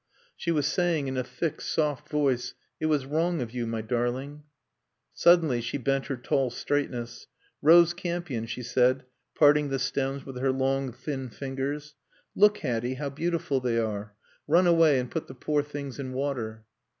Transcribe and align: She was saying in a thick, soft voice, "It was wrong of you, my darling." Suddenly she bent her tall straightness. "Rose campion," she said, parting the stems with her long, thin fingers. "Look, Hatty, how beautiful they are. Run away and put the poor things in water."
She 0.35 0.49
was 0.49 0.65
saying 0.65 1.07
in 1.07 1.15
a 1.15 1.23
thick, 1.23 1.61
soft 1.61 2.09
voice, 2.09 2.55
"It 2.79 2.87
was 2.87 3.05
wrong 3.05 3.39
of 3.39 3.51
you, 3.51 3.67
my 3.67 3.83
darling." 3.83 4.41
Suddenly 5.13 5.61
she 5.61 5.77
bent 5.77 6.07
her 6.07 6.17
tall 6.17 6.49
straightness. 6.49 7.27
"Rose 7.61 7.93
campion," 7.93 8.47
she 8.47 8.63
said, 8.63 9.05
parting 9.35 9.69
the 9.69 9.77
stems 9.77 10.25
with 10.25 10.39
her 10.39 10.51
long, 10.51 10.91
thin 10.91 11.29
fingers. 11.29 11.93
"Look, 12.35 12.57
Hatty, 12.57 12.95
how 12.95 13.11
beautiful 13.11 13.59
they 13.59 13.77
are. 13.77 14.15
Run 14.47 14.65
away 14.65 14.97
and 14.99 15.11
put 15.11 15.27
the 15.27 15.35
poor 15.35 15.61
things 15.61 15.99
in 15.99 16.13
water." 16.13 16.65